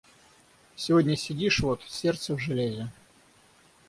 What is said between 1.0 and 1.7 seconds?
сидишь